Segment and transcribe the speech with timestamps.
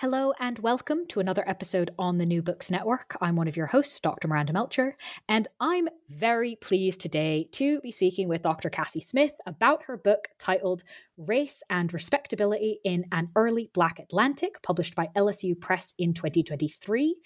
[0.00, 3.16] Hello and welcome to another episode on the New Books Network.
[3.22, 4.28] I'm one of your hosts, Dr.
[4.28, 4.94] Miranda Melcher,
[5.26, 8.68] and I'm very pleased today to be speaking with Dr.
[8.68, 10.82] Cassie Smith about her book titled
[11.16, 17.16] Race and Respectability in an Early Black Atlantic, published by LSU Press in 2023,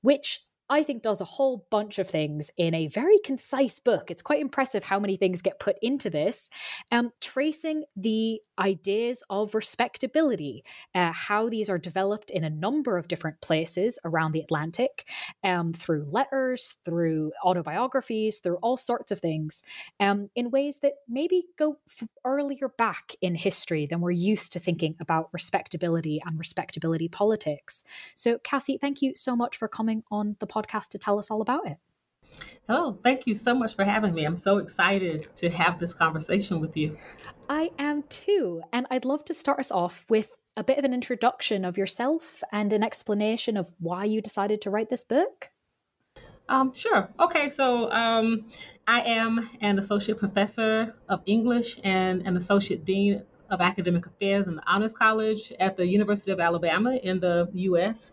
[0.00, 4.10] which I think does a whole bunch of things in a very concise book.
[4.10, 6.50] It's quite impressive how many things get put into this,
[6.90, 13.06] um, tracing the ideas of respectability, uh, how these are developed in a number of
[13.06, 15.08] different places around the Atlantic,
[15.44, 19.62] um, through letters, through autobiographies, through all sorts of things,
[20.00, 21.78] um, in ways that maybe go
[22.24, 27.84] earlier back in history than we're used to thinking about respectability and respectability politics.
[28.16, 31.42] So, Cassie, thank you so much for coming on the podcast to tell us all
[31.42, 31.78] about it.
[32.66, 34.24] Hello, thank you so much for having me.
[34.24, 36.98] I'm so excited to have this conversation with you.
[37.48, 38.62] I am too.
[38.72, 42.42] And I'd love to start us off with a bit of an introduction of yourself
[42.50, 45.50] and an explanation of why you decided to write this book.
[46.48, 47.08] Um, sure.
[47.18, 48.46] Okay, so um,
[48.86, 54.56] I am an associate professor of English and an associate dean of academic affairs in
[54.56, 58.12] the Honors College at the University of Alabama in the U.S.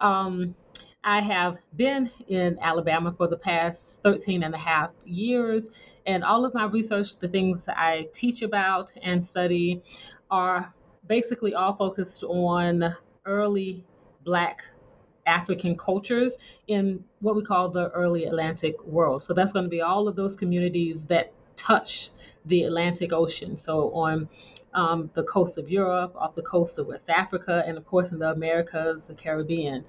[0.00, 0.54] Um,
[1.04, 5.68] I have been in Alabama for the past 13 and a half years,
[6.06, 9.82] and all of my research, the things I teach about and study,
[10.30, 10.72] are
[11.08, 13.84] basically all focused on early
[14.24, 14.62] Black
[15.26, 16.36] African cultures
[16.68, 19.24] in what we call the early Atlantic world.
[19.24, 22.10] So that's going to be all of those communities that touch
[22.46, 23.56] the Atlantic Ocean.
[23.56, 24.28] So on
[24.72, 28.20] um, the coast of Europe, off the coast of West Africa, and of course in
[28.20, 29.84] the Americas, the Caribbean.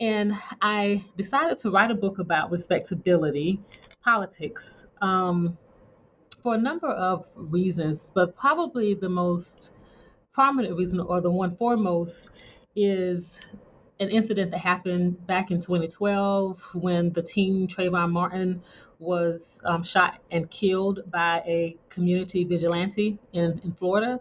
[0.00, 3.60] And I decided to write a book about respectability
[4.00, 5.58] politics um,
[6.42, 9.72] for a number of reasons, but probably the most
[10.32, 12.30] prominent reason, or the one foremost,
[12.76, 13.40] is
[13.98, 18.62] an incident that happened back in 2012 when the teen Trayvon Martin
[19.00, 24.20] was um, shot and killed by a community vigilante in, in Florida.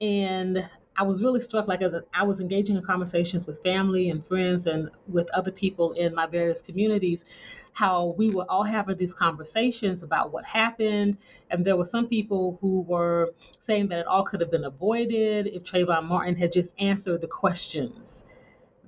[0.00, 4.26] And I was really struck, like as I was engaging in conversations with family and
[4.26, 7.24] friends and with other people in my various communities,
[7.72, 11.16] how we were all having these conversations about what happened.
[11.50, 15.46] And there were some people who were saying that it all could have been avoided
[15.46, 18.24] if Trayvon Martin had just answered the questions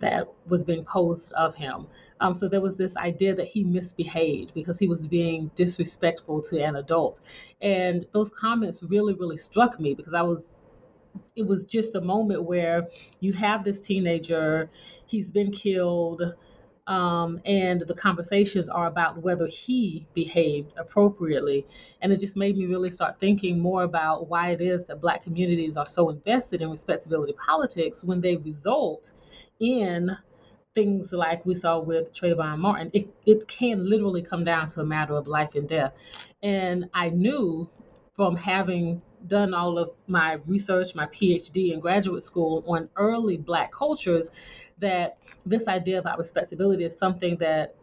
[0.01, 1.87] that was being posed of him.
[2.21, 6.63] Um, so there was this idea that he misbehaved because he was being disrespectful to
[6.63, 7.21] an adult.
[7.61, 10.51] And those comments really, really struck me because I was
[11.37, 12.89] it was just a moment where
[13.21, 14.71] you have this teenager,
[15.07, 16.23] he's been killed,
[16.87, 21.67] um, and the conversations are about whether he behaved appropriately.
[22.01, 25.23] And it just made me really start thinking more about why it is that Black
[25.23, 29.13] communities are so invested in respectability politics when they result
[29.61, 30.17] in
[30.75, 32.91] things like we saw with Trayvon Martin.
[32.93, 35.93] It, it can literally come down to a matter of life and death.
[36.43, 37.69] And I knew
[38.17, 43.73] from having done all of my research, my PhD in graduate school on early Black
[43.73, 44.31] cultures,
[44.79, 47.75] that this idea about respectability is something that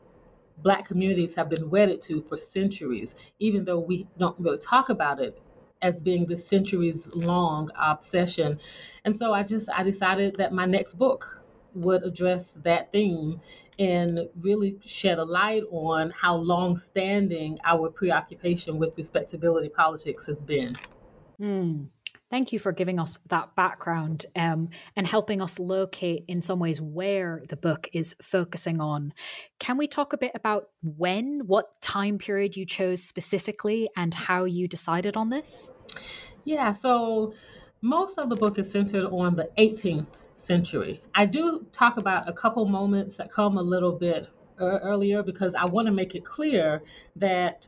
[0.57, 5.19] Black communities have been wedded to for centuries, even though we don't really talk about
[5.21, 5.41] it
[5.81, 8.59] as being this centuries long obsession.
[9.05, 11.41] And so I just I decided that my next book
[11.73, 13.41] would address that theme
[13.79, 20.41] and really shed a light on how long standing our preoccupation with respectability politics has
[20.41, 20.77] been.
[21.39, 21.87] Mm.
[22.29, 26.79] Thank you for giving us that background um, and helping us locate, in some ways,
[26.79, 29.13] where the book is focusing on.
[29.57, 34.43] Can we talk a bit about when, what time period you chose specifically, and how
[34.43, 35.71] you decided on this?
[36.45, 37.33] Yeah, so
[37.81, 41.01] most of the book is centered on the 18th century.
[41.15, 44.27] I do talk about a couple moments that come a little bit
[44.59, 46.83] earlier because I want to make it clear
[47.15, 47.67] that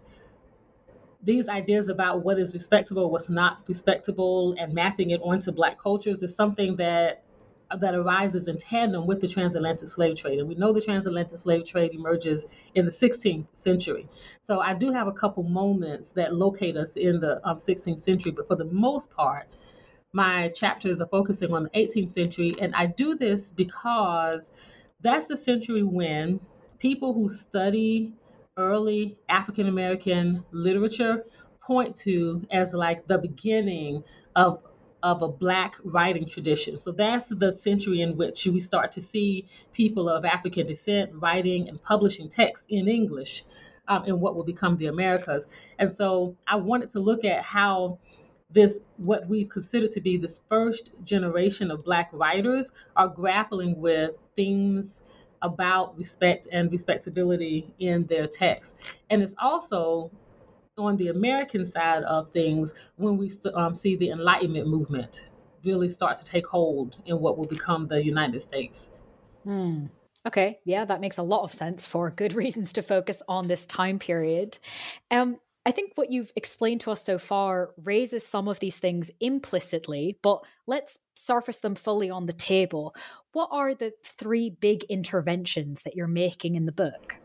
[1.23, 6.23] these ideas about what is respectable, what's not respectable, and mapping it onto Black cultures
[6.23, 7.23] is something that
[7.79, 10.39] that arises in tandem with the transatlantic slave trade.
[10.39, 12.45] And we know the transatlantic slave trade emerges
[12.75, 14.09] in the 16th century.
[14.41, 18.33] So I do have a couple moments that locate us in the um, 16th century,
[18.33, 19.47] but for the most part,
[20.12, 24.51] my chapters are focusing on the 18th century, and I do this because
[25.00, 26.41] that's the century when
[26.79, 28.13] people who study
[28.61, 31.25] early African American literature
[31.61, 34.03] point to as like the beginning
[34.35, 34.61] of
[35.03, 36.77] of a black writing tradition.
[36.77, 41.69] So that's the century in which we start to see people of African descent writing
[41.69, 43.43] and publishing texts in English
[43.87, 45.47] um, in what will become the Americas.
[45.79, 47.97] And so I wanted to look at how
[48.51, 54.11] this what we consider to be this first generation of black writers are grappling with
[54.35, 55.01] themes
[55.41, 58.75] about respect and respectability in their text
[59.09, 60.11] and it's also
[60.77, 65.27] on the american side of things when we um, see the enlightenment movement
[65.63, 68.89] really start to take hold in what will become the united states
[69.43, 69.85] hmm.
[70.27, 73.65] Okay, yeah, that makes a lot of sense for good reasons to focus on this
[73.65, 74.59] time period.
[75.09, 79.11] Um, I think what you've explained to us so far raises some of these things
[79.19, 82.95] implicitly, but let's surface them fully on the table.
[83.33, 87.17] What are the three big interventions that you're making in the book?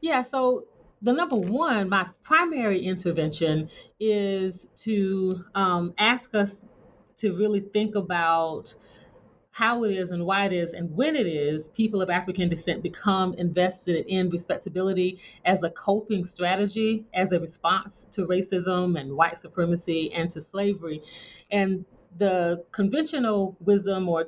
[0.00, 0.64] Yeah, so
[1.02, 3.70] the number one, my primary intervention
[4.00, 6.62] is to um, ask us
[7.18, 8.74] to really think about
[9.56, 12.82] how it is and why it is and when it is people of African descent
[12.82, 19.38] become invested in respectability as a coping strategy, as a response to racism and white
[19.38, 21.02] supremacy and to slavery.
[21.50, 21.86] And
[22.18, 24.26] the conventional wisdom or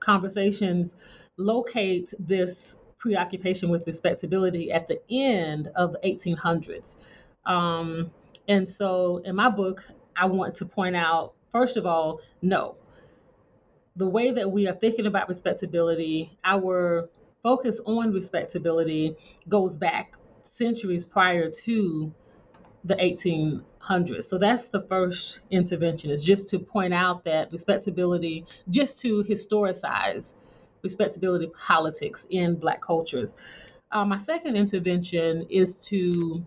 [0.00, 0.94] conversations
[1.36, 6.96] locate this preoccupation with respectability at the end of the 1800s.
[7.44, 8.10] Um,
[8.48, 9.84] and so in my book,
[10.16, 12.76] I want to point out, first of all, no,
[13.96, 17.08] the way that we are thinking about respectability, our
[17.42, 19.16] focus on respectability
[19.48, 22.12] goes back centuries prior to
[22.84, 24.24] the 1800s.
[24.24, 30.34] So that's the first intervention is just to point out that respectability, just to historicize
[30.82, 33.36] respectability politics in Black cultures.
[33.92, 36.44] Uh, my second intervention is to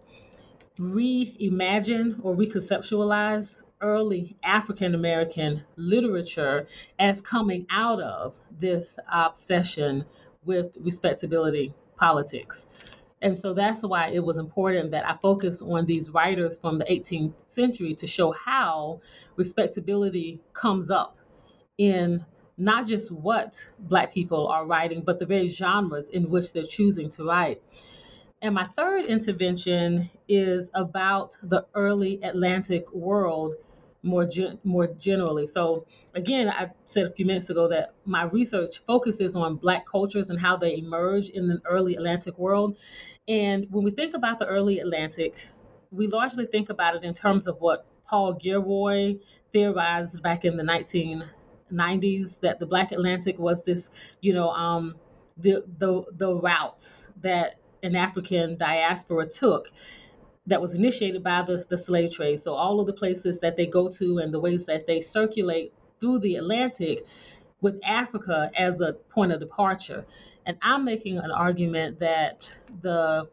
[0.79, 6.67] reimagine or reconceptualize early African American literature
[6.99, 10.05] as coming out of this obsession
[10.45, 12.67] with respectability politics.
[13.21, 16.85] And so that's why it was important that I focus on these writers from the
[16.85, 19.01] 18th century to show how
[19.35, 21.17] respectability comes up
[21.77, 22.23] in
[22.57, 27.09] not just what Black people are writing, but the very genres in which they're choosing
[27.09, 27.61] to write.
[28.41, 33.55] And my third intervention is about the early Atlantic world
[34.05, 35.47] more gen- more generally.
[35.47, 40.29] So again, I said a few minutes ago that my research focuses on Black cultures
[40.29, 42.77] and how they emerge in the early Atlantic world.
[43.27, 45.47] And when we think about the early Atlantic,
[45.91, 49.17] we largely think about it in terms of what Paul Gilroy
[49.51, 53.89] theorized back in the 1990s that the Black Atlantic was this,
[54.21, 54.95] you know, um,
[55.37, 59.71] the the the routes that an African diaspora took
[60.47, 62.39] that was initiated by the, the slave trade.
[62.39, 65.73] So all of the places that they go to and the ways that they circulate
[65.99, 67.05] through the Atlantic
[67.61, 70.05] with Africa as the point of departure.
[70.45, 72.51] And I'm making an argument that
[72.81, 73.27] the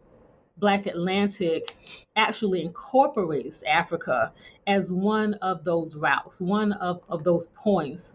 [0.56, 1.76] Black Atlantic
[2.17, 4.32] actually incorporates Africa
[4.67, 8.14] as one of those routes, one of, of those points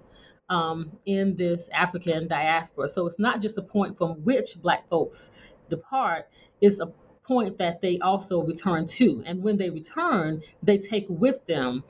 [0.49, 2.89] um, in this African diaspora.
[2.89, 5.31] So it's not just a point from which Black folks
[5.69, 6.29] depart,
[6.61, 6.91] it's a
[7.27, 9.21] point that they also return to.
[9.25, 11.83] And when they return, they take with them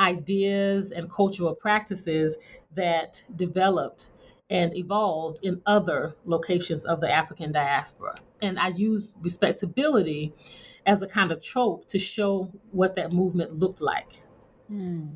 [0.00, 2.38] ideas and cultural practices
[2.74, 4.12] that developed
[4.50, 8.14] and evolved in other locations of the African diaspora.
[8.40, 10.32] And I use respectability
[10.86, 14.22] as a kind of trope to show what that movement looked like.
[14.68, 15.08] Hmm.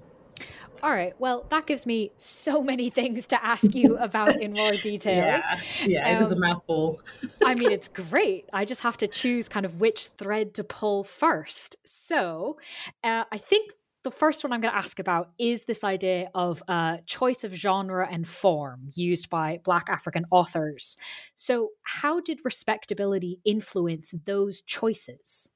[0.82, 1.12] All right.
[1.20, 5.26] Well, that gives me so many things to ask you about in more detail.
[5.26, 7.00] Yeah, yeah um, it is a mouthful.
[7.44, 8.48] I mean, it's great.
[8.52, 11.76] I just have to choose kind of which thread to pull first.
[11.86, 12.58] So,
[13.04, 13.72] uh, I think
[14.02, 17.54] the first one I'm going to ask about is this idea of uh, choice of
[17.54, 20.96] genre and form used by Black African authors.
[21.36, 25.50] So, how did respectability influence those choices?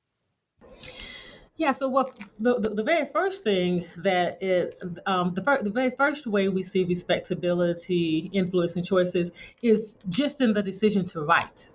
[1.58, 5.70] Yeah, so what the, the, the, very first thing that it um, the, fir- the
[5.70, 9.32] very first way we see respectability influencing choices
[9.62, 11.70] is just in the decision to write.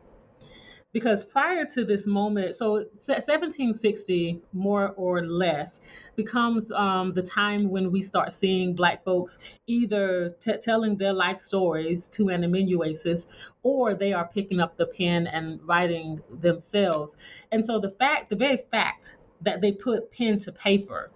[0.94, 5.80] Because prior to this moment, so 1760 more or less
[6.16, 11.40] becomes um, the time when we start seeing Black folks either t- telling their life
[11.40, 13.26] stories to an amanuensis
[13.64, 17.16] or they are picking up the pen and writing themselves.
[17.52, 21.12] And so the fact, the very fact that they put pen to paper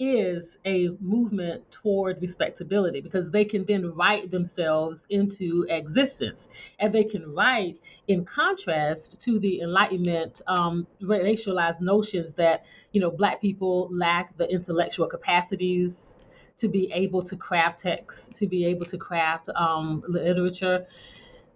[0.00, 6.48] is a movement toward respectability because they can then write themselves into existence.
[6.78, 13.10] And they can write in contrast to the enlightenment um, racialized notions that you know
[13.10, 16.16] black people lack the intellectual capacities
[16.56, 20.86] to be able to craft text to be able to craft um, literature.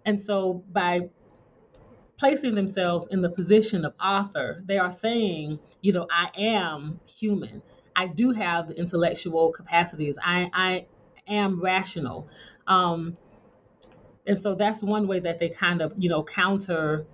[0.05, 1.09] And so by
[2.17, 7.61] placing themselves in the position of author they are saying you know i am human
[7.97, 10.17] I do have the intellectual capacities.
[10.21, 10.85] I, I
[11.33, 12.27] am rational.
[12.67, 13.17] Um,
[14.27, 17.05] and so that's one way that they kind of, you know, counter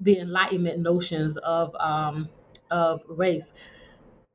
[0.00, 2.28] the Enlightenment notions of um,
[2.70, 3.52] of race.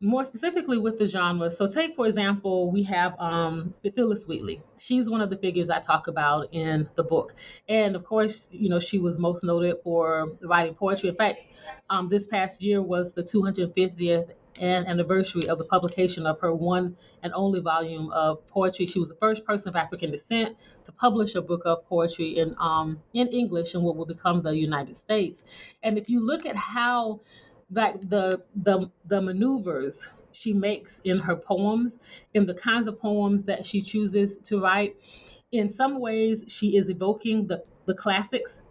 [0.03, 4.61] More specifically with the genre, so take for example, we have um, Phillis Wheatley.
[4.77, 7.33] She's one of the figures I talk about in the book,
[7.69, 11.07] and of course, you know, she was most noted for writing poetry.
[11.07, 11.39] In fact,
[11.89, 16.97] um, this past year was the 250th and anniversary of the publication of her one
[17.23, 18.85] and only volume of poetry.
[18.85, 22.57] She was the first person of African descent to publish a book of poetry in
[22.59, 25.43] um, in English in what will become the United States.
[25.81, 27.21] And if you look at how
[27.71, 31.99] that the the the maneuvers she makes in her poems,
[32.33, 34.95] in the kinds of poems that she chooses to write,
[35.51, 38.63] in some ways she is evoking the the classics.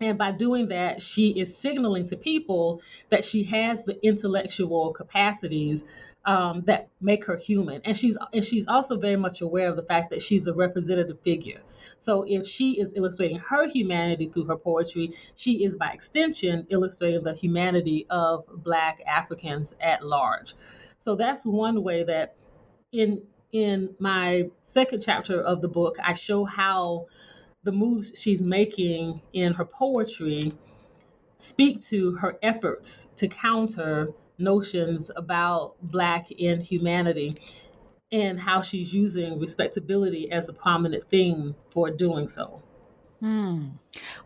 [0.00, 5.84] And by doing that, she is signaling to people that she has the intellectual capacities
[6.24, 7.80] um, that make her human.
[7.84, 11.20] And she's and she's also very much aware of the fact that she's a representative
[11.20, 11.60] figure.
[11.98, 17.22] So if she is illustrating her humanity through her poetry, she is by extension illustrating
[17.22, 20.54] the humanity of Black Africans at large.
[20.98, 22.36] So that's one way that
[22.92, 27.06] in in my second chapter of the book, I show how
[27.64, 30.40] the moves she's making in her poetry
[31.36, 34.12] speak to her efforts to counter
[34.42, 37.32] notions about Black in humanity
[38.10, 42.62] and how she's using respectability as a prominent theme for doing so.
[43.22, 43.68] Hmm.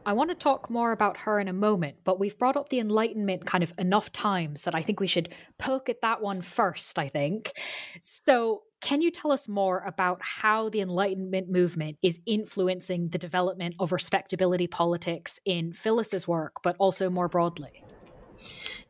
[0.06, 2.80] I want to talk more about her in a moment, but we've brought up the
[2.80, 6.98] Enlightenment kind of enough times that I think we should poke at that one first,
[6.98, 7.52] I think.
[8.00, 13.74] So, can you tell us more about how the Enlightenment movement is influencing the development
[13.78, 17.82] of respectability politics in Phillis's work, but also more broadly?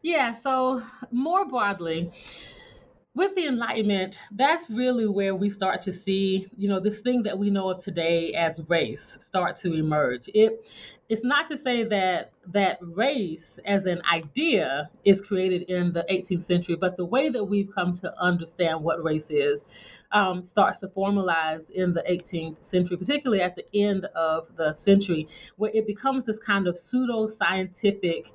[0.06, 2.12] Yeah, so more broadly,
[3.16, 7.36] with the enlightenment that's really where we start to see you know this thing that
[7.36, 10.30] we know of today as race start to emerge.
[10.32, 10.70] It
[11.08, 16.44] it's not to say that that race as an idea is created in the 18th
[16.44, 19.64] century but the way that we've come to understand what race is
[20.12, 25.26] um, starts to formalize in the 18th century particularly at the end of the century
[25.56, 28.32] where it becomes this kind of pseudo scientific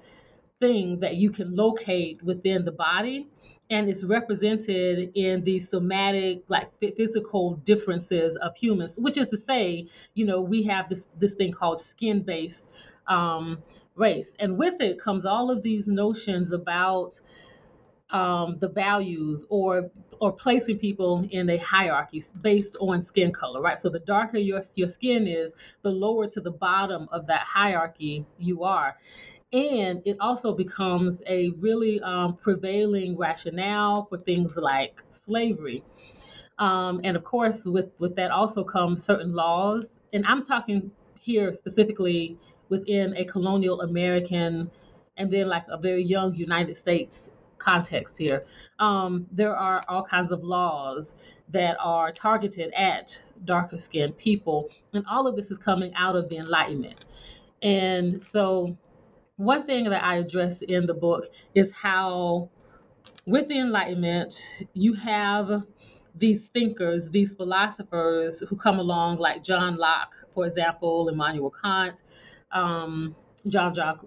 [0.62, 3.27] thing that you can locate within the body
[3.70, 9.88] and it's represented in the somatic like physical differences of humans which is to say
[10.13, 12.70] you know we have this this thing called skin based
[13.08, 13.62] um,
[13.96, 14.36] race.
[14.39, 17.20] And with it comes all of these notions about
[18.10, 19.89] um, the values or
[20.20, 23.80] or placing people in a hierarchy based on skin color right?
[23.80, 28.25] So the darker your your skin is the lower to the bottom of that hierarchy
[28.38, 28.98] you are
[29.53, 35.84] and it also becomes a really um, prevailing rationale for things like slavery.
[36.58, 40.00] Um, and of course, with, with that also comes certain laws.
[40.13, 42.38] And I'm talking here specifically
[42.70, 44.72] within a colonial American
[45.17, 48.46] and then like a very young United States context here.
[48.79, 51.15] Um, there are all kinds of laws
[51.50, 54.70] that are targeted at darker skinned people.
[54.93, 57.05] And all of this is coming out of the Enlightenment.
[57.62, 58.77] And so
[59.42, 62.50] one thing that I address in the book is how,
[63.26, 64.40] with the Enlightenment,
[64.74, 65.64] you have
[66.16, 72.04] these thinkers, these philosophers who come along, like John Locke, for example, Immanuel Kant,
[72.52, 73.16] um,
[73.48, 74.06] John Jacques,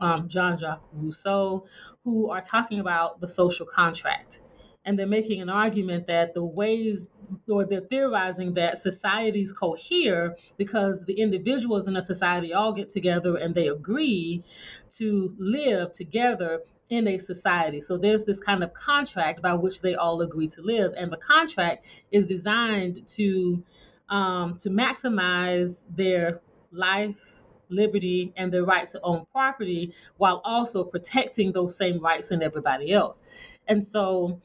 [0.00, 1.66] um, John Jacques Rousseau,
[2.02, 4.40] who are talking about the social contract.
[4.84, 7.04] And they're making an argument that the ways
[7.48, 13.36] or they're theorizing that societies cohere because the individuals in a society all get together
[13.36, 14.42] and they agree
[14.90, 17.80] to live together in a society.
[17.80, 21.16] So there's this kind of contract by which they all agree to live, and the
[21.16, 23.62] contract is designed to
[24.08, 26.40] um, to maximize their
[26.70, 27.40] life,
[27.70, 32.92] liberty, and their right to own property, while also protecting those same rights in everybody
[32.92, 33.22] else.
[33.66, 34.40] And so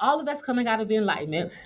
[0.00, 1.56] all of that's coming out of the Enlightenment,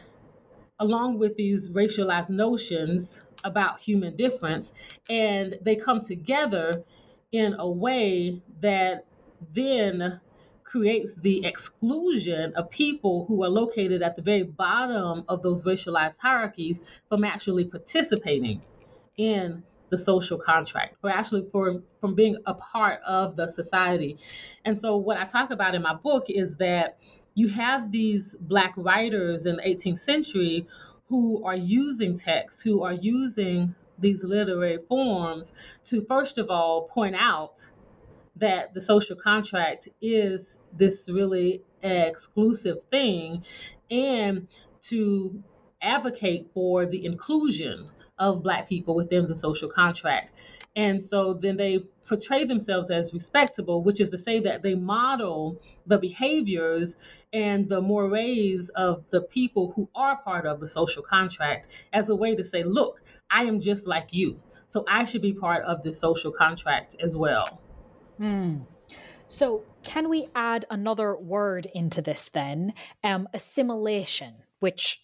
[0.81, 4.73] along with these racialized notions about human difference,
[5.09, 6.85] and they come together
[7.33, 9.07] in a way that
[9.55, 10.21] then
[10.65, 16.19] creates the exclusion of people who are located at the very bottom of those racialized
[16.19, 18.61] hierarchies from actually participating
[19.17, 24.19] in the social contract or actually for from being a part of the society.
[24.67, 26.99] And so what i talk about in my book is that
[27.39, 30.67] you have these black writers in the 18th century
[31.09, 35.53] who are using text who are using these literary forms
[35.85, 37.65] to first of all point out
[38.37, 43.43] that the social contract is this really exclusive thing
[43.91, 44.49] and
[44.83, 45.43] to
[45.81, 50.33] advocate for the inclusion of black people within the social contract
[50.77, 55.61] and so then they portray themselves as respectable which is to say that they model
[55.87, 56.97] the behaviors
[57.33, 62.15] and the mores of the people who are part of the social contract as a
[62.15, 65.83] way to say look i am just like you so i should be part of
[65.83, 67.61] the social contract as well
[68.21, 68.67] Mm.
[69.29, 72.73] So, can we add another word into this then?
[73.05, 75.03] Um, assimilation, which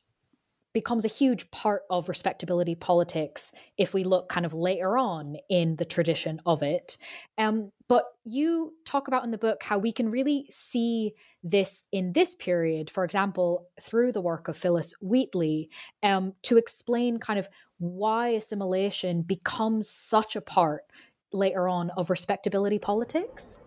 [0.75, 5.77] becomes a huge part of respectability politics if we look kind of later on in
[5.77, 6.99] the tradition of it.
[7.39, 12.13] Um, but you talk about in the book how we can really see this in
[12.13, 15.71] this period, for example, through the work of Phillis Wheatley,
[16.03, 20.83] um, to explain kind of why assimilation becomes such a part
[21.33, 23.61] later on of respectability politics?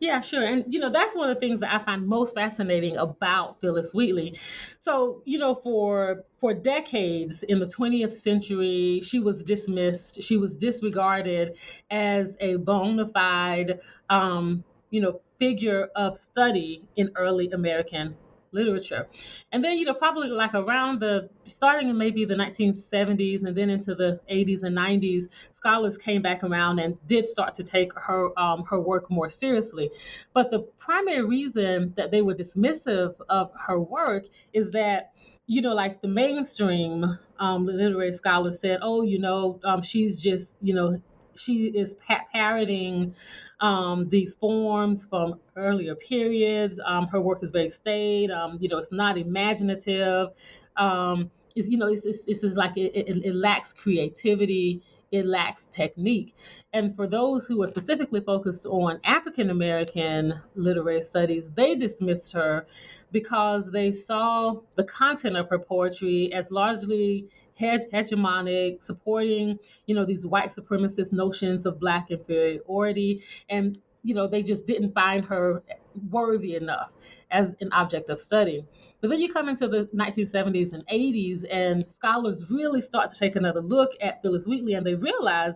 [0.00, 0.44] Yeah, sure.
[0.44, 3.92] And, you know, that's one of the things that I find most fascinating about Phillis
[3.92, 4.38] Wheatley.
[4.80, 10.54] So, you know, for for decades in the 20th century, she was dismissed, she was
[10.54, 11.56] disregarded
[11.90, 13.80] as a bona fide,
[14.10, 18.16] um, you know, figure of study in early American
[18.56, 19.06] literature.
[19.52, 23.70] And then, you know, probably like around the starting in maybe the 1970s and then
[23.70, 28.36] into the 80s and 90s, scholars came back around and did start to take her
[28.38, 29.90] um, her work more seriously.
[30.34, 35.12] But the primary reason that they were dismissive of her work is that
[35.48, 40.54] you know, like the mainstream um, literary scholars said, oh, you know, um, she's just,
[40.60, 41.00] you know,
[41.38, 41.94] she is
[42.32, 43.14] parroting
[43.60, 46.80] um, these forms from earlier periods.
[46.84, 48.30] Um, her work is very staid.
[48.30, 50.30] Um, you know, it's not imaginative.
[50.76, 54.82] Um, it's you know, it's it's, it's like it, it, it lacks creativity.
[55.12, 56.34] It lacks technique.
[56.72, 62.66] And for those who are specifically focused on African American literary studies, they dismissed her
[63.12, 67.28] because they saw the content of her poetry as largely
[67.60, 73.22] hegemonic, supporting, you know, these white supremacist notions of black inferiority.
[73.48, 75.62] And, you know, they just didn't find her
[76.10, 76.92] worthy enough
[77.30, 78.64] as an object of study.
[79.00, 83.36] But then you come into the 1970s and 80s, and scholars really start to take
[83.36, 85.54] another look at Phillis Wheatley, and they realize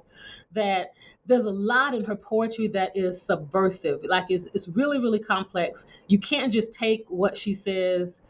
[0.53, 0.93] that
[1.27, 4.01] there's a lot in her poetry that is subversive.
[4.05, 5.87] Like it's, it's really, really complex.
[6.09, 8.23] You can't just take what she says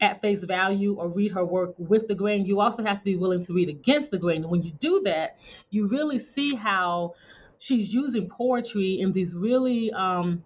[0.00, 2.44] at face value or read her work with the grain.
[2.44, 4.42] You also have to be willing to read against the grain.
[4.42, 5.38] And when you do that,
[5.70, 7.14] you really see how
[7.58, 10.44] she's using poetry in these really um,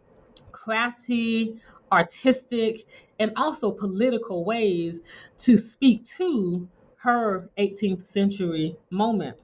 [0.52, 1.60] crafty,
[1.90, 2.86] artistic,
[3.18, 5.00] and also political ways
[5.38, 9.36] to speak to her 18th century moment.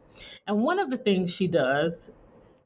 [0.46, 2.10] And one of the things she does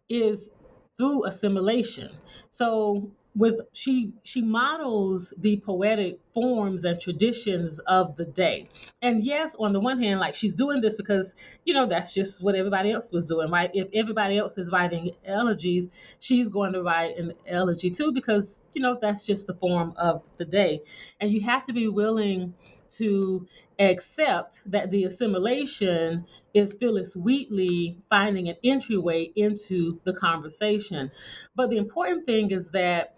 [0.09, 0.51] is
[0.99, 2.11] through assimilation.
[2.51, 8.65] So with she she models the poetic forms and traditions of the day.
[9.03, 12.43] And yes on the one hand like she's doing this because you know that's just
[12.43, 13.71] what everybody else was doing right?
[13.73, 15.89] If everybody else is writing elegies
[16.19, 20.25] she's going to write an elegy too because you know that's just the form of
[20.39, 20.83] the day.
[21.21, 22.55] And you have to be willing
[22.91, 23.47] to
[23.79, 31.11] accept that the assimilation is Phillis Wheatley finding an entryway into the conversation.
[31.55, 33.15] But the important thing is that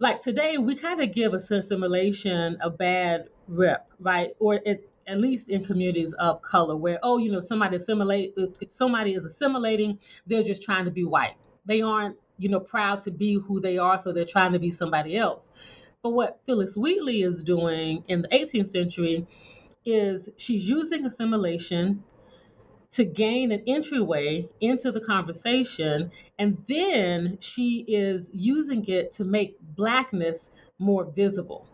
[0.00, 4.30] like today we kind of give assimilation a bad rep, right?
[4.38, 8.70] Or it, at least in communities of color, where oh, you know, somebody assimilate if
[8.70, 11.36] somebody is assimilating, they're just trying to be white.
[11.66, 14.70] They aren't, you know, proud to be who they are, so they're trying to be
[14.70, 15.50] somebody else.
[16.02, 19.26] But what Phillis Wheatley is doing in the 18th century
[19.84, 22.04] is she's using assimilation
[22.90, 26.10] to gain an entryway into the conversation.
[26.38, 31.68] And then she is using it to make Blackness more visible.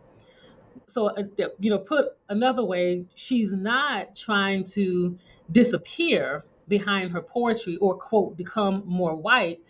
[0.86, 1.22] So, uh,
[1.58, 5.18] you know, put another way, she's not trying to
[5.50, 9.60] disappear behind her poetry or, quote, become more white.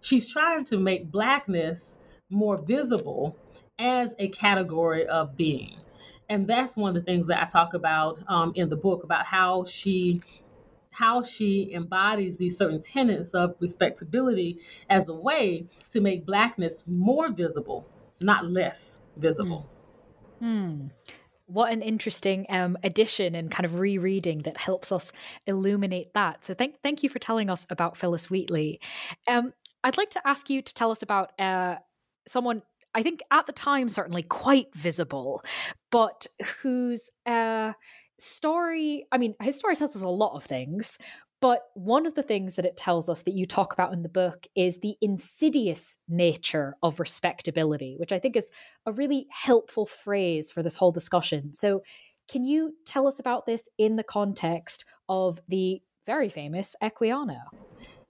[0.00, 1.98] She's trying to make Blackness
[2.30, 3.36] more visible
[3.78, 5.76] as a category of being.
[6.28, 9.26] And that's one of the things that I talk about um, in the book about
[9.26, 10.20] how she
[10.92, 14.58] how she embodies these certain tenets of respectability
[14.90, 17.86] as a way to make blackness more visible
[18.22, 19.68] not less visible.
[20.38, 20.88] Hmm.
[21.46, 25.12] What an interesting um, addition and kind of rereading that helps us
[25.46, 26.44] illuminate that.
[26.44, 28.80] So thank thank you for telling us about Phillis Wheatley.
[29.28, 29.52] Um,
[29.84, 31.76] I'd like to ask you to tell us about uh,
[32.26, 32.62] someone
[32.94, 35.42] I think at the time certainly quite visible,
[35.90, 36.26] but
[36.62, 37.72] whose uh,
[38.22, 40.98] story, I mean, his story tells us a lot of things,
[41.40, 44.08] but one of the things that it tells us that you talk about in the
[44.08, 48.50] book is the insidious nature of respectability, which I think is
[48.86, 51.52] a really helpful phrase for this whole discussion.
[51.52, 51.82] So,
[52.28, 57.40] can you tell us about this in the context of the very famous Equiano?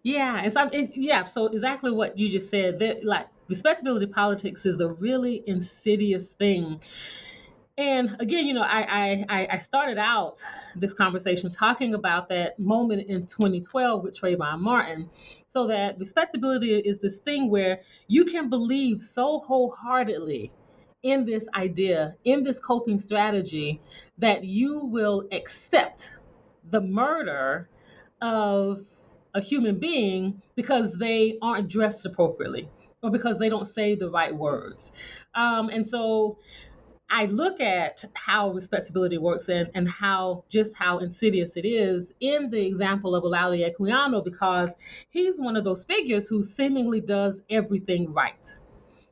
[0.03, 1.25] Yeah, it, yeah.
[1.25, 2.79] So exactly what you just said.
[2.81, 6.81] That like respectability politics is a really insidious thing
[7.79, 10.43] and again, you know, I, I I started out
[10.77, 15.09] this conversation talking about that moment in 2012 with Trayvon Martin,
[15.47, 20.53] so that respectability is this thing where you can believe so wholeheartedly
[21.03, 23.81] in this idea, in this coping strategy,
[24.19, 26.17] that you will accept
[26.71, 27.69] the murder
[28.21, 28.85] of
[29.35, 32.69] a human being because they aren't dressed appropriately
[33.03, 34.93] or because they don't say the right words.
[35.35, 36.39] Um, and so
[37.13, 42.49] I look at how respectability works and, and how just how insidious it is in
[42.49, 44.75] the example of Olaudah Equiano because
[45.11, 48.49] he's one of those figures who seemingly does everything right.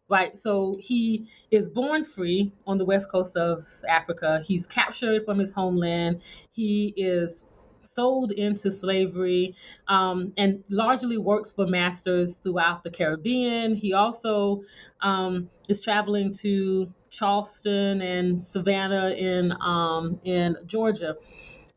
[0.09, 4.43] Right, so he is born free on the west coast of Africa.
[4.47, 6.23] He's captured from his homeland.
[6.53, 7.45] He is
[7.83, 9.55] sold into slavery
[9.89, 13.75] um, and largely works for masters throughout the Caribbean.
[13.77, 14.63] He also
[15.03, 21.17] um, is traveling to Charleston and Savannah in um, in Georgia,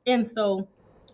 [0.06, 0.68] and so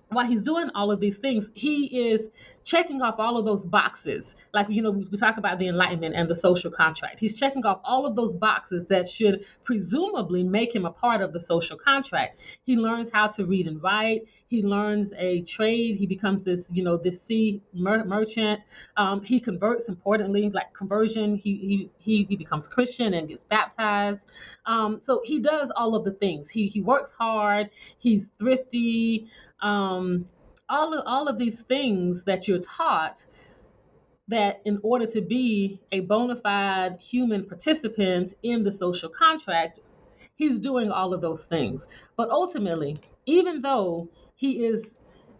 [0.09, 2.29] while he's doing all of these things, he is
[2.69, 4.35] checking off all of those boxes.
[4.53, 7.19] Like, you know, we talk about the Enlightenment and the social contract.
[7.19, 11.33] He's checking off all of those boxes that should presumably make him a part of
[11.33, 12.39] the social contract.
[12.63, 14.27] He learns how to read and write.
[14.49, 15.95] He learns a trade.
[15.95, 18.61] He becomes this, you know, this sea mer- merchant.
[18.97, 21.35] Um, he converts, importantly, like conversion.
[21.35, 24.27] He, he, he, he becomes Christian and gets baptized.
[24.67, 26.49] Um, so he does all of the things.
[26.49, 27.71] He, he works hard.
[27.97, 29.27] He's thrifty
[29.61, 30.25] um,
[30.69, 33.25] all of all of these things that you're taught
[34.27, 39.79] that in order to be a bona fide human participant in the social contract,
[40.35, 41.87] he's doing all of those things.
[42.15, 44.95] But ultimately, even though he is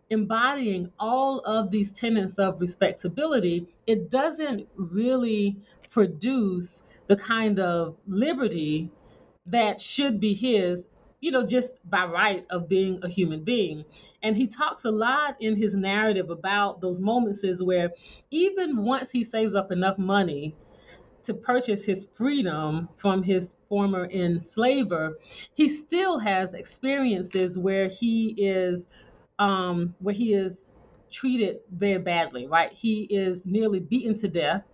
[0.10, 5.56] embodying all of these tenets of respectability, it doesn't really
[5.92, 8.90] produce the kind of liberty
[9.46, 10.88] that should be his
[11.22, 13.86] you know, just by right of being a human being.
[14.24, 17.92] And he talks a lot in his narrative about those moments where
[18.32, 20.56] even once he saves up enough money
[21.24, 25.18] to purchase his freedom from his former enslaver,
[25.54, 28.88] he still has experiences where he is
[29.40, 30.72] um, where he is
[31.12, 32.72] treated very badly, right?
[32.74, 34.72] He is nearly beaten to death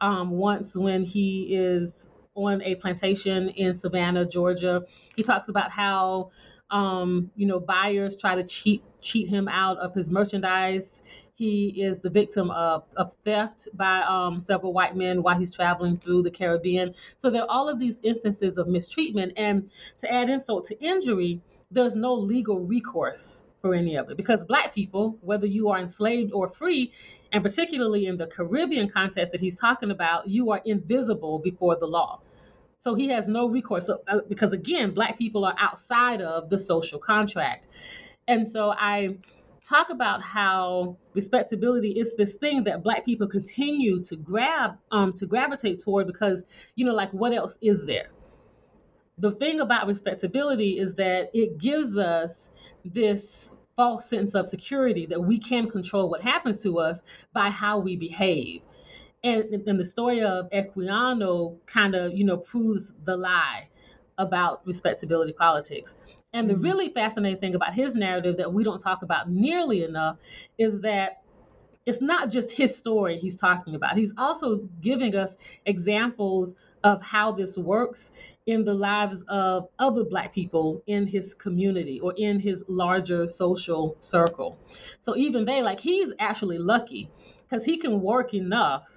[0.00, 4.82] um, once when he is on a plantation in Savannah, Georgia.
[5.16, 6.30] He talks about how
[6.70, 11.02] um, you know buyers try to cheat cheat him out of his merchandise.
[11.36, 15.96] He is the victim of, of theft by um, several white men while he's traveling
[15.96, 16.94] through the Caribbean.
[17.16, 19.32] So there are all of these instances of mistreatment.
[19.36, 19.68] And
[19.98, 21.42] to add insult to injury,
[21.72, 26.32] there's no legal recourse for any of it because black people, whether you are enslaved
[26.32, 26.92] or free,
[27.34, 31.84] and particularly in the Caribbean context that he's talking about, you are invisible before the
[31.84, 32.20] law.
[32.78, 36.56] So he has no recourse so, uh, because, again, Black people are outside of the
[36.56, 37.66] social contract.
[38.28, 39.16] And so I
[39.64, 45.26] talk about how respectability is this thing that Black people continue to grab, um, to
[45.26, 46.44] gravitate toward because,
[46.76, 48.10] you know, like what else is there?
[49.18, 52.50] The thing about respectability is that it gives us
[52.84, 57.78] this false sense of security that we can control what happens to us by how
[57.78, 58.62] we behave.
[59.22, 63.68] And, and the story of Equiano kind of, you know, proves the lie
[64.18, 65.94] about respectability politics.
[66.32, 66.62] And the mm-hmm.
[66.62, 70.18] really fascinating thing about his narrative that we don't talk about nearly enough
[70.58, 71.22] is that
[71.86, 73.96] it's not just his story he's talking about.
[73.96, 78.12] He's also giving us examples of how this works
[78.46, 83.96] in the lives of other Black people in his community or in his larger social
[84.00, 84.58] circle.
[85.00, 87.10] So even they, like, he's actually lucky
[87.48, 88.88] because he can work enough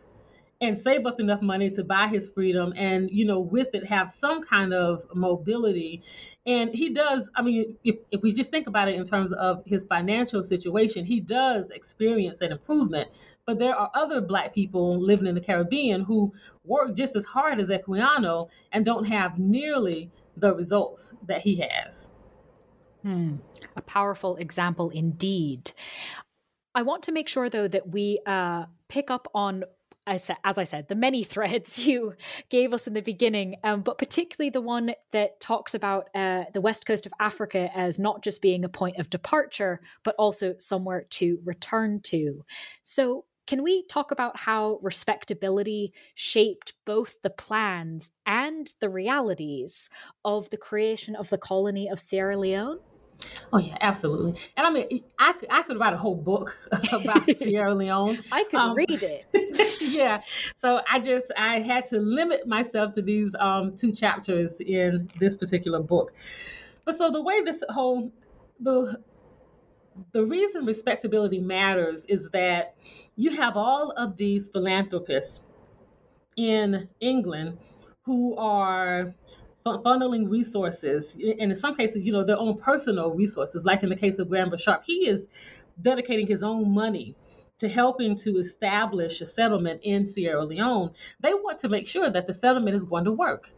[0.62, 4.10] and save up enough money to buy his freedom and you know with it have
[4.10, 6.02] some kind of mobility
[6.48, 9.62] and he does i mean if, if we just think about it in terms of
[9.66, 13.10] his financial situation he does experience an improvement
[13.48, 16.32] but there are other black people living in the caribbean who
[16.64, 22.10] work just as hard as equiano and don't have nearly the results that he has
[23.02, 23.36] hmm.
[23.76, 25.72] a powerful example indeed
[26.76, 29.64] I want to make sure, though, that we uh, pick up on
[30.08, 32.14] as, I said, the many threads you
[32.50, 36.62] gave us in the beginning, um, but particularly the one that talks about uh, the
[36.62, 41.06] west coast of Africa as not just being a point of departure, but also somewhere
[41.10, 42.46] to return to.
[42.84, 49.90] So, can we talk about how respectability shaped both the plans and the realities
[50.24, 52.80] of the creation of the colony of Sierra Leone?
[53.52, 54.40] Oh yeah, absolutely.
[54.58, 56.56] And I mean, I, I could write a whole book
[56.92, 58.20] about Sierra Leone.
[58.32, 59.26] I could um, read it.
[59.82, 60.22] yeah.
[60.58, 65.38] So I just I had to limit myself to these um, two chapters in this
[65.38, 66.14] particular book.
[66.86, 68.12] But so the way this whole
[68.60, 69.02] the
[70.12, 72.76] the reason respectability matters is that
[73.16, 75.42] you have all of these philanthropists
[76.36, 77.58] in England
[78.04, 79.14] who are
[79.66, 83.96] funneling resources, and in some cases, you know, their own personal resources, like in the
[83.96, 85.28] case of Granville Sharp, he is
[85.82, 87.16] dedicating his own money
[87.60, 90.92] to helping to establish a settlement in Sierra Leone.
[91.20, 93.52] They want to make sure that the settlement is going to work.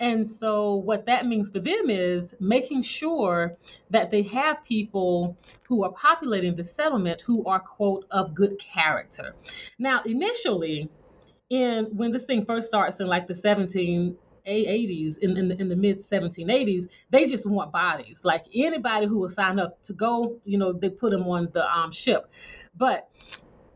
[0.00, 3.52] And so, what that means for them is making sure
[3.90, 5.36] that they have people
[5.68, 9.34] who are populating the settlement who are, quote, of good character.
[9.78, 10.88] Now, initially,
[11.50, 15.68] in when this thing first starts in like the 17 80s in, in the, in
[15.68, 20.38] the mid 1780s they just want bodies like anybody who will sign up to go
[20.44, 22.30] you know they put them on the um, ship
[22.76, 23.08] but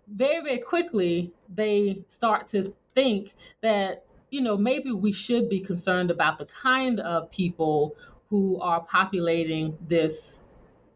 [0.08, 6.10] very very quickly they start to think that you know maybe we should be concerned
[6.10, 7.94] about the kind of people
[8.30, 10.42] who are populating this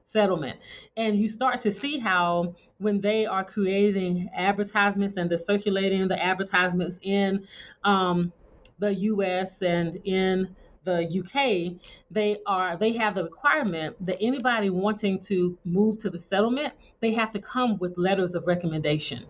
[0.02, 0.58] settlement
[0.96, 6.22] and you start to see how when they are creating advertisements and they're circulating the
[6.22, 7.46] advertisements in
[7.84, 8.32] um,
[8.78, 15.18] the US and in the UK, they are they have the requirement that anybody wanting
[15.20, 19.26] to move to the settlement, they have to come with letters of recommendation.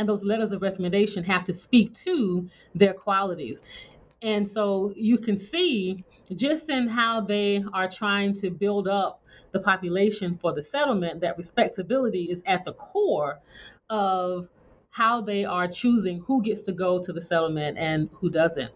[0.00, 3.60] And those letters of recommendation have to speak to their qualities.
[4.22, 6.02] And so you can see
[6.34, 11.36] just in how they are trying to build up the population for the settlement that
[11.36, 13.40] respectability is at the core
[13.90, 14.48] of
[14.88, 18.72] how they are choosing who gets to go to the settlement and who doesn't.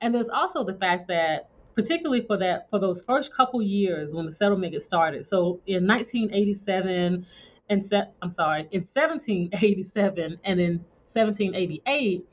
[0.00, 4.24] And there's also the fact that particularly for that for those first couple years when
[4.24, 5.26] the settlement gets started.
[5.26, 7.26] So in 1987
[7.68, 10.72] and se- I'm sorry, in 1787 and in
[11.04, 12.26] 1788,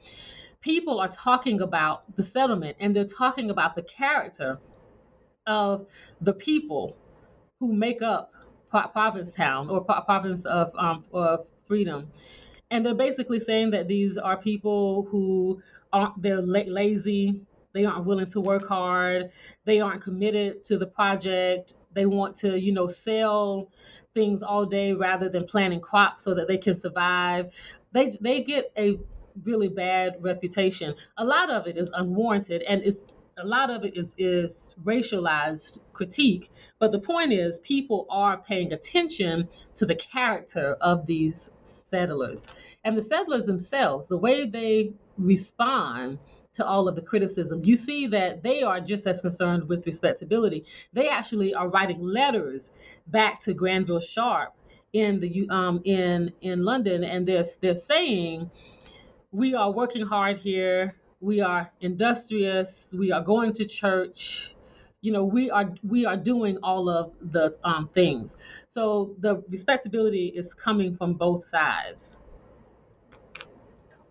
[0.62, 4.60] people are talking about the settlement and they're talking about the character
[5.48, 5.88] of
[6.22, 6.96] the people
[7.60, 8.34] who make up
[8.72, 12.12] Provincetown or Province of, um, of Freedom.
[12.72, 15.62] And they're basically saying that these are people who
[15.92, 17.42] aren't they're lazy
[17.74, 19.32] they aren't willing to work hard
[19.66, 23.72] they aren't committed to the project they want to you know sell
[24.14, 27.52] things all day rather than planting crops so that they can survive.
[27.92, 29.00] They they get a
[29.44, 30.96] really bad reputation.
[31.18, 33.06] A lot of it is unwarranted and it's
[33.38, 36.52] a lot of it is is racialized critique.
[36.80, 42.48] But the point is people are paying attention to the character of these settlers.
[42.84, 46.20] And the settlers themselves the way they respond
[46.60, 47.62] to all of the criticism.
[47.66, 50.66] You see that they are just as concerned with respectability.
[50.94, 52.72] They actually are writing letters
[53.08, 54.54] back to granville sharp
[54.94, 58.50] in the um, in in london and they're they're saying
[59.32, 60.96] we are working hard here.
[61.22, 64.56] We are industrious, we are going to church,
[65.02, 68.38] you know, we are we are doing all of the um, things.
[68.70, 72.18] So the respectability is coming from both sides.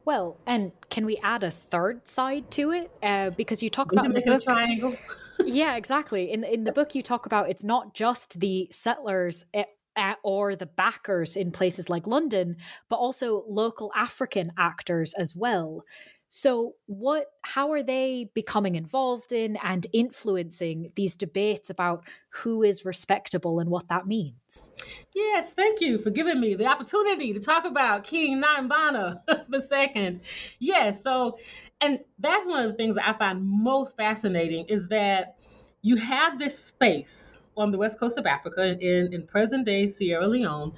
[0.09, 2.91] Well, and can we add a third side to it?
[3.03, 4.43] Uh, because you talk about in the book.
[4.43, 4.95] triangle.
[5.45, 6.33] yeah, exactly.
[6.33, 9.45] In in the book, you talk about it's not just the settlers.
[9.53, 9.67] It,
[9.97, 12.57] eh, or the backers in places like London,
[12.89, 15.85] but also local African actors as well.
[16.31, 22.85] So, what, how are they becoming involved in and influencing these debates about who is
[22.85, 24.71] respectable and what that means?
[25.15, 30.21] Yes, thank you for giving me the opportunity to talk about King Naimbana the second.
[30.59, 31.39] Yes, so,
[31.81, 35.39] and that's one of the things that I find most fascinating is that
[35.81, 40.29] you have this space on the west coast of Africa in, in present day Sierra
[40.29, 40.75] Leone.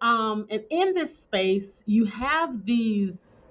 [0.00, 3.45] Um, and in this space, you have these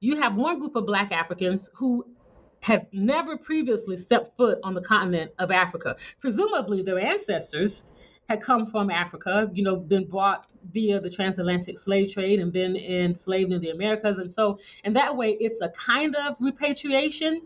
[0.00, 2.06] you have one group of Black Africans who
[2.60, 5.96] have never previously stepped foot on the continent of Africa.
[6.20, 7.84] Presumably, their ancestors
[8.28, 12.76] had come from Africa, you know, been brought via the transatlantic slave trade and been
[12.76, 14.18] enslaved in the Americas.
[14.18, 17.42] And so, in that way, it's a kind of repatriation.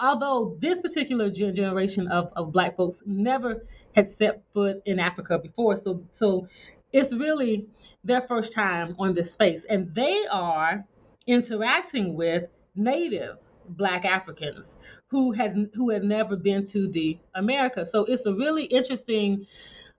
[0.00, 5.76] Although this particular generation of, of Black folks never had stepped foot in Africa before.
[5.76, 6.48] So, so
[6.92, 7.66] it's really
[8.02, 9.64] their first time on this space.
[9.64, 10.84] And they are
[11.26, 13.38] interacting with native
[13.70, 14.76] black Africans
[15.08, 17.90] who had who had never been to the Americas.
[17.90, 19.46] So it's a really interesting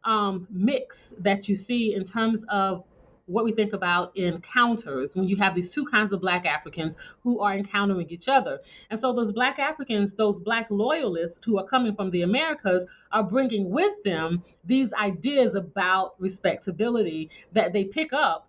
[0.04, 2.84] um, mix that you see in terms of
[3.28, 7.40] what we think about encounters when you have these two kinds of black Africans who
[7.40, 8.60] are encountering each other.
[8.92, 13.24] And so those black Africans, those black loyalists who are coming from the Americas are
[13.24, 18.48] bringing with them these ideas about respectability that they pick up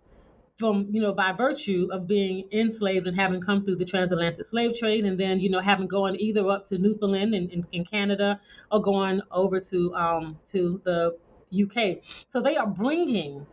[0.57, 4.77] from you know by virtue of being enslaved and having come through the transatlantic slave
[4.77, 8.39] trade and then you know having gone either up to newfoundland in, in, in canada
[8.71, 11.15] or going over to um, to the
[11.63, 13.45] uk so they are bringing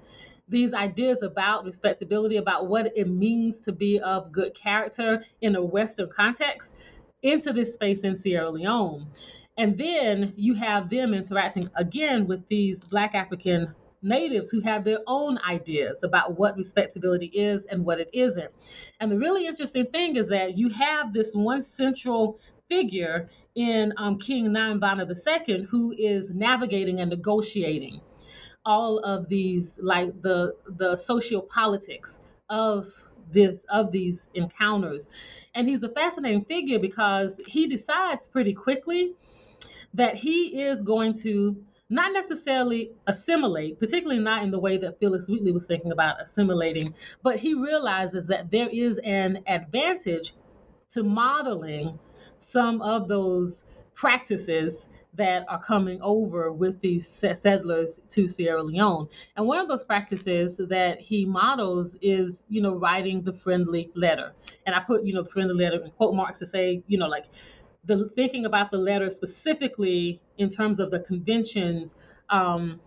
[0.48, 5.62] these ideas about respectability about what it means to be of good character in a
[5.62, 6.74] western context
[7.22, 9.06] into this space in sierra leone.
[9.56, 15.00] And then you have them interacting again with these black african natives who have their
[15.06, 18.50] own ideas about what respectability is and what it isn't.
[19.00, 22.38] And the really interesting thing is that you have this one central
[22.68, 28.00] figure in um, King Naimbana II who is navigating and negotiating
[28.66, 32.92] all of these, like the the sociopolitics of
[33.32, 35.08] this of these encounters.
[35.54, 39.14] And he's a fascinating figure because he decides pretty quickly
[39.94, 41.56] that he is going to
[41.90, 46.94] not necessarily assimilate, particularly not in the way that Phillis Wheatley was thinking about assimilating,
[47.22, 50.34] but he realizes that there is an advantage
[50.90, 51.98] to modeling
[52.38, 59.08] some of those practices that are coming over with these settlers to Sierra Leone.
[59.36, 64.32] And one of those practices that he models is, you know, writing the friendly letter.
[64.66, 67.26] And I put, you know, friendly letter in quote marks to say, you know, like
[67.86, 71.96] the thinking about the letter specifically in terms of the conventions
[72.30, 72.80] um,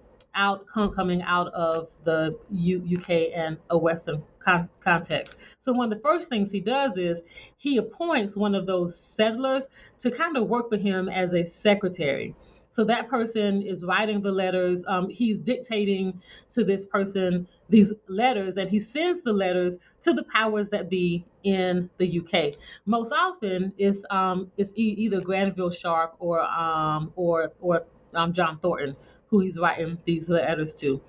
[0.95, 5.39] coming out of the U, UK and a Western con- context.
[5.59, 7.21] So one of the first things he does is
[7.57, 9.67] he appoints one of those settlers
[9.99, 12.35] to kind of work for him as a secretary.
[12.71, 14.83] So that person is writing the letters.
[14.87, 20.23] Um, he's dictating to this person these letters, and he sends the letters to the
[20.23, 22.53] powers that be in the UK.
[22.85, 28.59] Most often, it's um, it's e- either Granville Sharp or um, or or um, John
[28.59, 28.95] Thornton
[29.29, 31.01] who he's writing these letters to,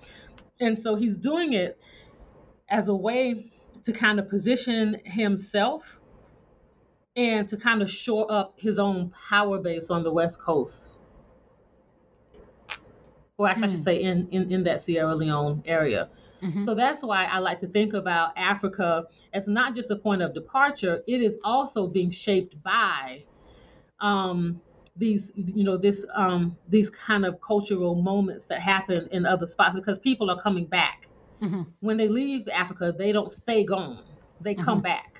[0.60, 1.78] and so he's doing it
[2.68, 3.50] as a way
[3.84, 5.98] to kind of position himself
[7.16, 10.98] and to kind of shore up his own power base on the West Coast
[13.38, 13.66] or actually, mm.
[13.66, 13.84] I should hmm.
[13.84, 16.10] say in, in, in that Sierra Leone area.
[16.42, 16.62] Mm-hmm.
[16.62, 20.34] So that's why I like to think about Africa as not just a point of
[20.34, 23.24] departure, it is also being shaped by
[24.00, 24.60] um,
[24.96, 29.74] these, you know, this um, these kind of cultural moments that happen in other spots
[29.74, 31.08] because people are coming back.
[31.42, 31.62] Mm-hmm.
[31.80, 34.02] When they leave Africa, they don't stay gone;
[34.40, 34.82] they come mm-hmm.
[34.82, 35.18] back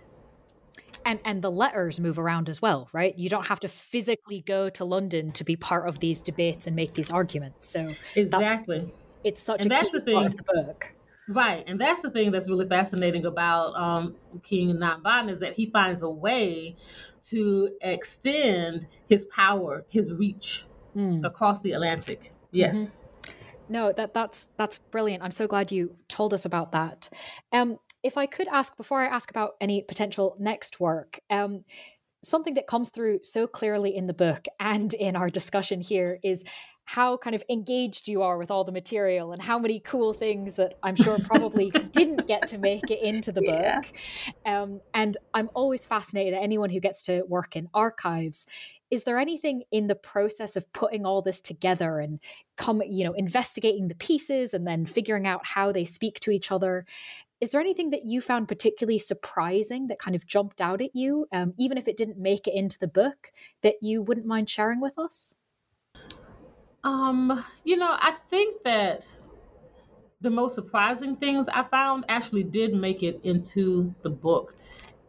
[1.09, 4.69] and and the letters move around as well right you don't have to physically go
[4.69, 8.93] to london to be part of these debates and make these arguments so exactly
[9.25, 10.15] it's such and a that's the thing.
[10.15, 10.95] part of the book
[11.29, 15.71] right and that's the thing that's really fascinating about um, king Naimbana is that he
[15.71, 16.77] finds a way
[17.23, 20.65] to extend his power his reach
[20.97, 21.25] mm.
[21.25, 23.05] across the atlantic yes mm-hmm.
[23.69, 25.23] No, that that's that's brilliant.
[25.23, 27.09] I'm so glad you told us about that.
[27.53, 31.65] Um, if I could ask before I ask about any potential next work, um,
[32.23, 36.45] something that comes through so clearly in the book and in our discussion here is
[36.89, 40.55] how kind of engaged you are with all the material and how many cool things
[40.55, 43.81] that I'm sure probably didn't get to make it into the yeah.
[43.81, 43.93] book.
[44.47, 48.47] Um, and I'm always fascinated at anyone who gets to work in archives.
[48.91, 52.21] Is there anything in the process of putting all this together and
[52.57, 56.51] come, you know, investigating the pieces and then figuring out how they speak to each
[56.51, 56.87] other?
[57.39, 61.27] Is there anything that you found particularly surprising that kind of jumped out at you,
[61.35, 63.31] um, even if it didn't make it into the book,
[63.63, 65.35] that you wouldn't mind sharing with us?
[66.85, 69.07] Um, you know, I think that
[70.21, 74.55] the most surprising things I found actually did make it into the book.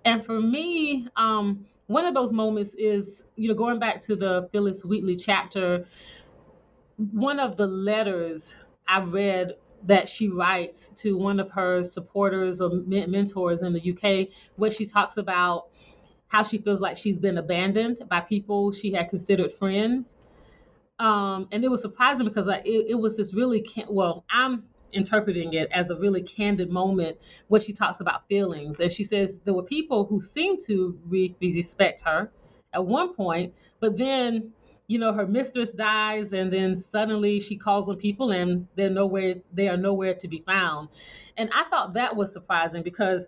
[0.06, 4.48] And for me, um, one of those moments is, you know, going back to the
[4.52, 5.86] Phillis Wheatley chapter,
[7.12, 8.56] one of the letters
[8.88, 14.30] I read that she writes to one of her supporters or mentors in the UK,
[14.58, 15.70] where she talks about
[16.28, 20.18] how she feels like she's been abandoned by people she had considered friends.
[21.00, 24.26] Um, and it was surprising because I, it, it, was this really well.
[24.30, 29.06] I'm interpreting it as a really candid moment where she talks about feelings, and she
[29.06, 32.30] says there were people who seemed to re- respect her
[32.74, 34.52] at one point, but then
[34.88, 39.36] you know her mistress dies and then suddenly she calls on people and they're nowhere
[39.54, 40.90] they are nowhere to be found
[41.38, 43.28] and i thought that was surprising because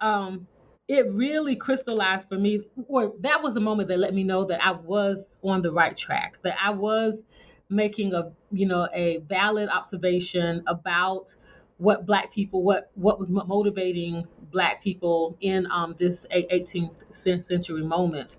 [0.00, 0.46] um,
[0.90, 4.60] it really crystallized for me or that was a moment that let me know that
[4.64, 7.22] i was on the right track that i was
[7.68, 11.34] making a you know a valid observation about
[11.78, 18.36] what black people what what was motivating black people in um, this 18th century moment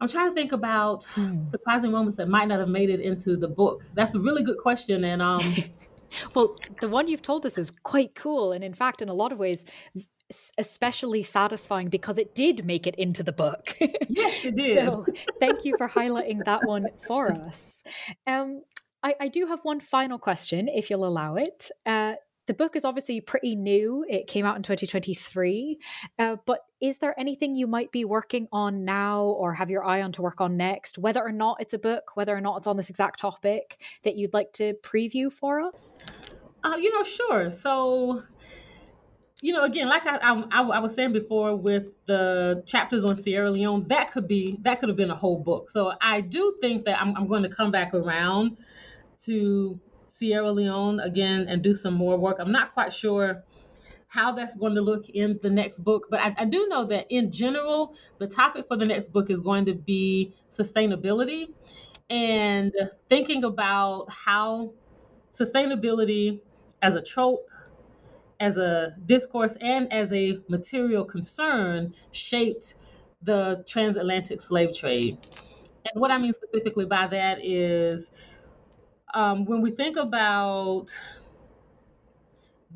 [0.00, 1.46] I'm trying to think about hmm.
[1.46, 3.84] surprising moments that might not have made it into the book.
[3.94, 5.40] That's a really good question, and um.
[6.34, 9.32] well, the one you've told us is quite cool, and in fact, in a lot
[9.32, 9.64] of ways,
[10.58, 13.76] especially satisfying because it did make it into the book.
[14.08, 14.74] Yes, it did.
[14.74, 15.06] so,
[15.40, 17.82] thank you for highlighting that one for us.
[18.26, 18.62] Um,
[19.02, 21.70] I, I, do have one final question, if you'll allow it.
[21.84, 22.14] Uh,
[22.46, 24.04] the book is obviously pretty new.
[24.08, 25.78] It came out in 2023.
[26.18, 30.02] Uh, but is there anything you might be working on now or have your eye
[30.02, 32.66] on to work on next, whether or not it's a book, whether or not it's
[32.66, 36.04] on this exact topic that you'd like to preview for us?
[36.62, 37.50] Uh, you know, sure.
[37.50, 38.22] So,
[39.44, 43.50] you know, again, like I, I, I was saying before with the chapters on Sierra
[43.50, 45.68] Leone, that could be that could have been a whole book.
[45.68, 48.56] So I do think that I'm, I'm going to come back around
[49.26, 52.38] to Sierra Leone again and do some more work.
[52.40, 53.44] I'm not quite sure
[54.06, 57.06] how that's going to look in the next book, but I, I, do know that
[57.10, 61.48] in general, the topic for the next book is going to be sustainability
[62.08, 62.72] and
[63.10, 64.72] thinking about how
[65.34, 66.40] sustainability
[66.80, 67.46] as a trope,
[68.40, 72.74] as a discourse, and as a material concern shaped
[73.22, 75.18] the transatlantic slave trade.
[75.84, 78.10] And what I mean specifically by that is
[79.14, 80.90] um, when we think about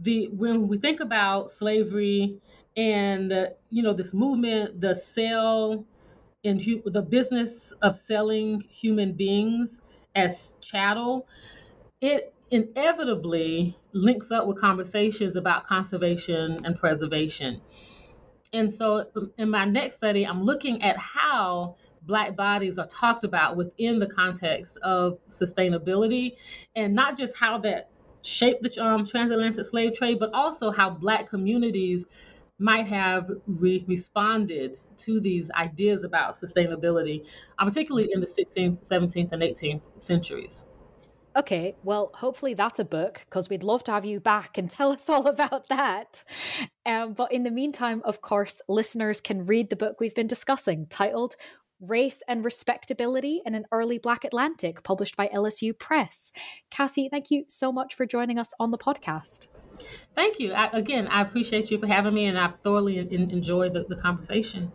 [0.01, 2.41] the when we think about slavery
[2.77, 5.85] and uh, you know this movement, the sale
[6.45, 9.81] and hu- the business of selling human beings
[10.15, 11.27] as chattel,
[12.01, 17.61] it inevitably links up with conversations about conservation and preservation.
[18.53, 23.57] And so in my next study, I'm looking at how Black bodies are talked about
[23.57, 26.37] within the context of sustainability
[26.75, 27.91] and not just how that
[28.23, 32.07] shaped the um, transatlantic slave trade, but also how Black communities
[32.59, 37.25] might have re- responded to these ideas about sustainability,
[37.59, 40.65] um, particularly in the 16th, 17th, and 18th centuries.
[41.39, 44.91] Okay, well, hopefully that's a book because we'd love to have you back and tell
[44.91, 46.25] us all about that.
[46.85, 50.87] Um, but in the meantime, of course, listeners can read the book we've been discussing
[50.87, 51.37] titled
[51.81, 56.33] Race and Respectability in an Early Black Atlantic, published by LSU Press.
[56.71, 59.47] Cassie, thank you so much for joining us on the podcast.
[60.17, 60.53] Thank you.
[60.53, 63.95] I, again, I appreciate you for having me, and I thoroughly in, enjoyed the, the
[63.95, 64.73] conversation.